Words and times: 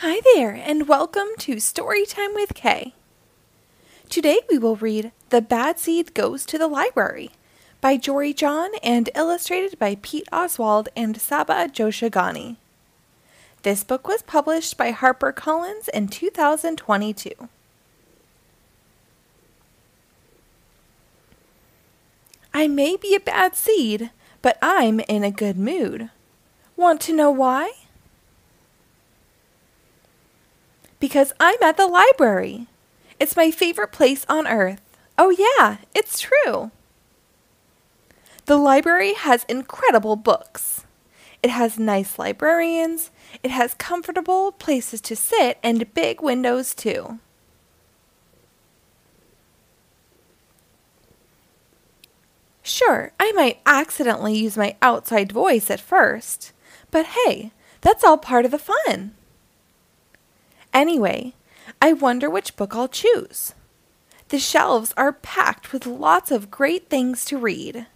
Hi 0.00 0.20
there, 0.34 0.52
and 0.52 0.86
welcome 0.86 1.28
to 1.38 1.56
Storytime 1.56 2.34
with 2.34 2.52
K. 2.52 2.92
Today 4.10 4.40
we 4.50 4.58
will 4.58 4.76
read 4.76 5.10
The 5.30 5.40
Bad 5.40 5.78
Seed 5.78 6.12
Goes 6.12 6.44
to 6.46 6.58
the 6.58 6.68
Library 6.68 7.30
by 7.80 7.96
Jory 7.96 8.34
John 8.34 8.72
and 8.82 9.08
illustrated 9.14 9.78
by 9.78 9.96
Pete 10.02 10.28
Oswald 10.30 10.90
and 10.94 11.18
Saba 11.18 11.70
Joshaghani. 11.72 12.56
This 13.62 13.84
book 13.84 14.06
was 14.06 14.20
published 14.20 14.76
by 14.76 14.92
HarperCollins 14.92 15.88
in 15.94 16.08
2022. 16.08 17.30
I 22.52 22.68
may 22.68 22.98
be 22.98 23.14
a 23.14 23.20
bad 23.20 23.56
seed, 23.56 24.10
but 24.42 24.58
I'm 24.60 25.00
in 25.08 25.24
a 25.24 25.30
good 25.30 25.56
mood. 25.56 26.10
Want 26.76 27.00
to 27.00 27.14
know 27.14 27.30
why? 27.30 27.72
Because 31.06 31.32
I'm 31.38 31.62
at 31.62 31.76
the 31.76 31.86
library. 31.86 32.66
It's 33.20 33.36
my 33.36 33.52
favorite 33.52 33.92
place 33.92 34.26
on 34.28 34.44
earth. 34.44 34.98
Oh, 35.16 35.30
yeah, 35.30 35.76
it's 35.94 36.18
true. 36.18 36.72
The 38.46 38.56
library 38.56 39.14
has 39.14 39.44
incredible 39.48 40.16
books. 40.16 40.84
It 41.44 41.50
has 41.50 41.78
nice 41.78 42.18
librarians, 42.18 43.12
it 43.44 43.52
has 43.52 43.74
comfortable 43.74 44.50
places 44.50 45.00
to 45.02 45.14
sit, 45.14 45.58
and 45.62 45.94
big 45.94 46.20
windows, 46.20 46.74
too. 46.74 47.20
Sure, 52.64 53.12
I 53.20 53.30
might 53.30 53.60
accidentally 53.64 54.36
use 54.36 54.56
my 54.56 54.74
outside 54.82 55.30
voice 55.30 55.70
at 55.70 55.78
first, 55.78 56.50
but 56.90 57.06
hey, 57.06 57.52
that's 57.80 58.02
all 58.02 58.18
part 58.18 58.44
of 58.44 58.50
the 58.50 58.58
fun. 58.58 59.15
Anyway, 60.76 61.32
I 61.80 61.94
wonder 61.94 62.28
which 62.28 62.54
book 62.54 62.76
I'll 62.76 62.86
choose. 62.86 63.54
The 64.28 64.38
shelves 64.38 64.92
are 64.94 65.10
packed 65.10 65.72
with 65.72 65.86
lots 65.86 66.30
of 66.30 66.50
great 66.50 66.90
things 66.90 67.24
to 67.24 67.38
read. 67.38 67.86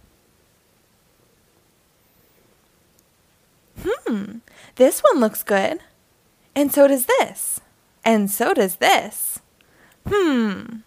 Hmm, 3.79 4.37
this 4.77 5.01
one 5.01 5.19
looks 5.19 5.43
good. 5.43 5.81
And 6.55 6.73
so 6.73 6.87
does 6.87 7.05
this. 7.05 7.61
And 8.03 8.31
so 8.31 8.51
does 8.51 8.77
this. 8.77 9.41
Hmm. 10.09 10.77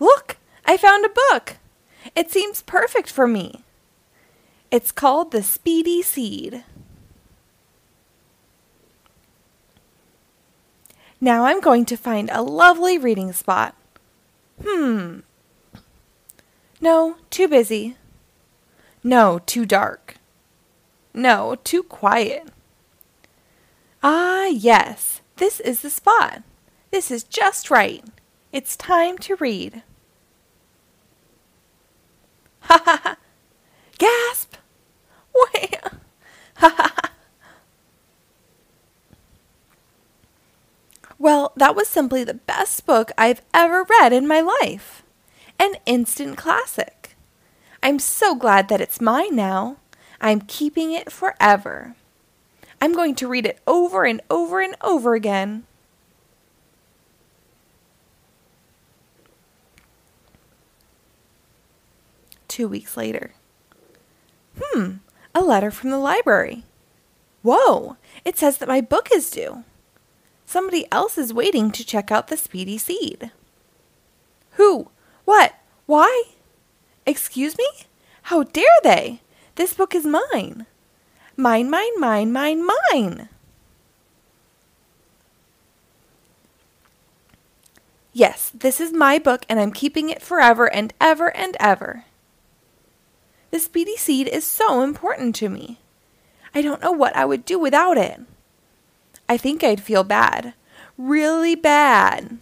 Look, 0.00 0.38
I 0.64 0.78
found 0.78 1.04
a 1.04 1.10
book. 1.30 1.56
It 2.16 2.30
seems 2.30 2.62
perfect 2.62 3.10
for 3.10 3.26
me. 3.26 3.64
It's 4.70 4.92
called 4.92 5.30
The 5.30 5.42
Speedy 5.42 6.00
Seed. 6.00 6.64
Now 11.20 11.44
I'm 11.44 11.60
going 11.60 11.84
to 11.86 11.96
find 11.96 12.30
a 12.30 12.42
lovely 12.42 12.96
reading 12.96 13.32
spot. 13.32 13.74
Hmm. 14.62 15.20
No, 16.80 17.16
too 17.30 17.48
busy. 17.48 17.96
No, 19.02 19.40
too 19.40 19.66
dark. 19.66 20.16
No, 21.12 21.56
too 21.64 21.82
quiet. 21.82 22.48
Ah, 24.02 24.46
yes, 24.46 25.20
this 25.36 25.58
is 25.60 25.82
the 25.82 25.90
spot. 25.90 26.42
This 26.90 27.10
is 27.10 27.24
just 27.24 27.70
right. 27.70 28.04
It's 28.52 28.76
time 28.76 29.18
to 29.18 29.34
read. 29.36 29.82
Ha 32.60 32.80
ha 32.84 33.00
ha! 33.02 33.16
Gasp! 33.98 34.56
Wait! 35.34 35.74
Ha 36.56 36.68
ha 36.68 36.92
ha! 36.94 37.10
Well, 41.18 41.47
that 41.58 41.76
was 41.76 41.88
simply 41.88 42.24
the 42.24 42.34
best 42.34 42.86
book 42.86 43.12
I've 43.18 43.42
ever 43.52 43.84
read 43.84 44.12
in 44.12 44.26
my 44.26 44.40
life. 44.40 45.02
An 45.58 45.74
instant 45.86 46.36
classic. 46.36 47.16
I'm 47.82 47.98
so 47.98 48.34
glad 48.34 48.68
that 48.68 48.80
it's 48.80 49.00
mine 49.00 49.36
now. 49.36 49.76
I'm 50.20 50.40
keeping 50.40 50.92
it 50.92 51.12
forever. 51.12 51.94
I'm 52.80 52.92
going 52.92 53.14
to 53.16 53.28
read 53.28 53.46
it 53.46 53.60
over 53.66 54.04
and 54.04 54.20
over 54.30 54.60
and 54.60 54.74
over 54.80 55.14
again. 55.14 55.64
Two 62.46 62.68
weeks 62.68 62.96
later. 62.96 63.32
Hmm, 64.60 64.94
a 65.34 65.40
letter 65.40 65.70
from 65.70 65.90
the 65.90 65.98
library. 65.98 66.64
Whoa, 67.42 67.96
it 68.24 68.36
says 68.36 68.58
that 68.58 68.68
my 68.68 68.80
book 68.80 69.08
is 69.12 69.30
due. 69.30 69.64
Somebody 70.48 70.86
else 70.90 71.18
is 71.18 71.34
waiting 71.34 71.70
to 71.72 71.84
check 71.84 72.10
out 72.10 72.28
the 72.28 72.36
speedy 72.38 72.78
seed. 72.78 73.32
Who? 74.52 74.88
What? 75.26 75.52
Why? 75.84 76.22
Excuse 77.04 77.58
me? 77.58 77.68
How 78.22 78.44
dare 78.44 78.64
they? 78.82 79.20
This 79.56 79.74
book 79.74 79.94
is 79.94 80.06
mine. 80.06 80.64
Mine, 81.36 81.68
mine, 81.68 82.00
mine, 82.00 82.32
mine, 82.32 82.66
mine. 82.66 83.28
Yes, 88.14 88.50
this 88.54 88.80
is 88.80 88.90
my 88.90 89.18
book 89.18 89.44
and 89.50 89.60
I'm 89.60 89.70
keeping 89.70 90.08
it 90.08 90.22
forever 90.22 90.72
and 90.72 90.94
ever 90.98 91.28
and 91.36 91.58
ever. 91.60 92.06
The 93.50 93.58
speedy 93.58 93.98
seed 93.98 94.26
is 94.26 94.46
so 94.46 94.80
important 94.80 95.34
to 95.34 95.50
me. 95.50 95.78
I 96.54 96.62
don't 96.62 96.80
know 96.80 96.92
what 96.92 97.14
I 97.14 97.26
would 97.26 97.44
do 97.44 97.58
without 97.58 97.98
it. 97.98 98.22
I 99.28 99.36
think 99.36 99.62
I'd 99.62 99.82
feel 99.82 100.04
bad. 100.04 100.54
Really 100.96 101.54
bad. 101.54 102.38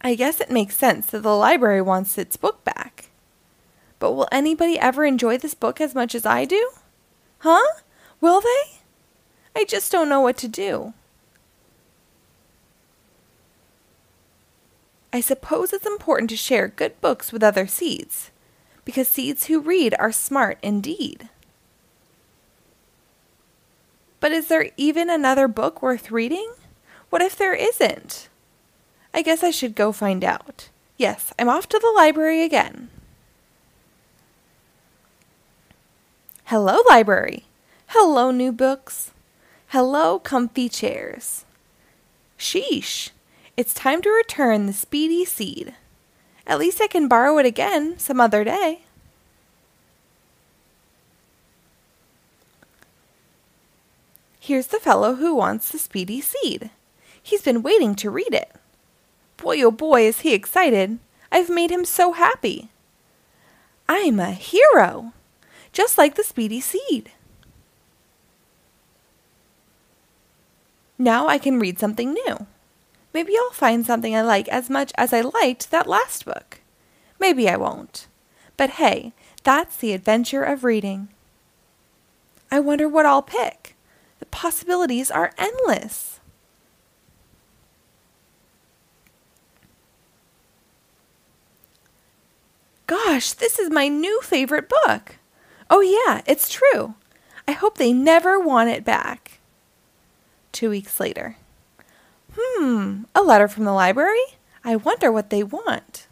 I 0.00 0.14
guess 0.14 0.40
it 0.40 0.50
makes 0.50 0.76
sense 0.76 1.06
that 1.06 1.22
the 1.22 1.36
library 1.36 1.82
wants 1.82 2.16
its 2.16 2.36
book 2.36 2.64
back. 2.64 3.10
But 3.98 4.12
will 4.12 4.28
anybody 4.32 4.78
ever 4.78 5.04
enjoy 5.04 5.36
this 5.36 5.54
book 5.54 5.80
as 5.80 5.94
much 5.94 6.14
as 6.14 6.24
I 6.24 6.46
do? 6.46 6.70
Huh? 7.40 7.80
Will 8.20 8.40
they? 8.40 8.80
I 9.54 9.64
just 9.64 9.92
don't 9.92 10.08
know 10.08 10.20
what 10.20 10.38
to 10.38 10.48
do. 10.48 10.94
I 15.12 15.20
suppose 15.20 15.72
it's 15.72 15.86
important 15.86 16.30
to 16.30 16.36
share 16.36 16.68
good 16.68 16.98
books 17.00 17.32
with 17.32 17.42
other 17.42 17.66
seeds, 17.66 18.30
because 18.84 19.08
seeds 19.08 19.46
who 19.46 19.60
read 19.60 19.94
are 19.98 20.12
smart 20.12 20.58
indeed. 20.62 21.28
But 24.20 24.32
is 24.32 24.48
there 24.48 24.70
even 24.76 25.08
another 25.10 25.48
book 25.48 25.82
worth 25.82 26.10
reading? 26.10 26.52
What 27.08 27.22
if 27.22 27.34
there 27.36 27.54
isn't? 27.54 28.28
I 29.12 29.22
guess 29.22 29.42
I 29.42 29.50
should 29.50 29.74
go 29.74 29.90
find 29.90 30.22
out. 30.22 30.68
Yes, 30.96 31.32
I'm 31.38 31.48
off 31.48 31.68
to 31.70 31.78
the 31.78 31.92
library 31.96 32.44
again. 32.44 32.90
Hello, 36.44 36.80
library. 36.88 37.44
Hello, 37.88 38.30
new 38.30 38.52
books. 38.52 39.12
Hello, 39.68 40.18
comfy 40.18 40.68
chairs. 40.68 41.44
Sheesh, 42.38 43.10
it's 43.56 43.72
time 43.72 44.02
to 44.02 44.10
return 44.10 44.66
the 44.66 44.72
speedy 44.72 45.24
seed. 45.24 45.74
At 46.46 46.58
least 46.58 46.80
I 46.80 46.86
can 46.86 47.08
borrow 47.08 47.38
it 47.38 47.46
again 47.46 47.98
some 47.98 48.20
other 48.20 48.44
day. 48.44 48.82
Here's 54.42 54.68
the 54.68 54.80
fellow 54.80 55.16
who 55.16 55.34
wants 55.34 55.70
the 55.70 55.78
speedy 55.78 56.22
seed. 56.22 56.70
He's 57.22 57.42
been 57.42 57.62
waiting 57.62 57.94
to 57.96 58.10
read 58.10 58.32
it. 58.32 58.50
Boy, 59.36 59.62
oh 59.62 59.70
boy, 59.70 60.06
is 60.06 60.20
he 60.20 60.32
excited! 60.32 60.98
I've 61.30 61.50
made 61.50 61.70
him 61.70 61.84
so 61.84 62.12
happy. 62.12 62.70
I'm 63.86 64.18
a 64.18 64.32
hero, 64.32 65.12
just 65.72 65.98
like 65.98 66.14
the 66.14 66.24
speedy 66.24 66.60
seed. 66.60 67.10
Now 70.98 71.28
I 71.28 71.38
can 71.38 71.60
read 71.60 71.78
something 71.78 72.14
new. 72.14 72.46
Maybe 73.12 73.34
I'll 73.36 73.50
find 73.50 73.84
something 73.84 74.16
I 74.16 74.22
like 74.22 74.48
as 74.48 74.70
much 74.70 74.92
as 74.96 75.12
I 75.12 75.20
liked 75.20 75.70
that 75.70 75.86
last 75.86 76.24
book. 76.24 76.60
Maybe 77.18 77.48
I 77.48 77.56
won't. 77.56 78.06
But 78.56 78.70
hey, 78.70 79.12
that's 79.42 79.76
the 79.76 79.92
adventure 79.92 80.44
of 80.44 80.64
reading. 80.64 81.08
I 82.50 82.60
wonder 82.60 82.88
what 82.88 83.06
I'll 83.06 83.22
pick. 83.22 83.76
Possibilities 84.30 85.10
are 85.10 85.32
endless. 85.38 86.20
Gosh, 92.86 93.32
this 93.32 93.58
is 93.58 93.70
my 93.70 93.88
new 93.88 94.20
favorite 94.22 94.68
book. 94.68 95.16
Oh, 95.68 95.80
yeah, 95.80 96.22
it's 96.26 96.48
true. 96.48 96.94
I 97.46 97.52
hope 97.52 97.78
they 97.78 97.92
never 97.92 98.40
want 98.40 98.70
it 98.70 98.84
back. 98.84 99.38
Two 100.50 100.70
weeks 100.70 100.98
later. 100.98 101.36
Hmm, 102.36 103.02
a 103.14 103.22
letter 103.22 103.46
from 103.46 103.64
the 103.64 103.72
library? 103.72 104.24
I 104.64 104.76
wonder 104.76 105.12
what 105.12 105.30
they 105.30 105.42
want. 105.42 106.08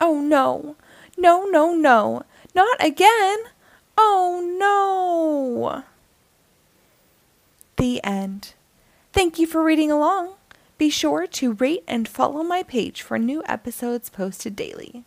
Oh, 0.00 0.20
no. 0.20 0.76
No, 1.16 1.44
no, 1.46 1.74
no. 1.74 2.22
Not 2.54 2.76
again! 2.84 3.38
Oh 4.00 4.40
no! 4.56 5.82
The 7.76 8.02
end. 8.04 8.54
Thank 9.12 9.40
you 9.40 9.46
for 9.46 9.62
reading 9.62 9.90
along. 9.90 10.34
Be 10.78 10.88
sure 10.88 11.26
to 11.26 11.54
rate 11.54 11.82
and 11.88 12.06
follow 12.06 12.44
my 12.44 12.62
page 12.62 13.02
for 13.02 13.18
new 13.18 13.42
episodes 13.46 14.08
posted 14.08 14.54
daily. 14.54 15.04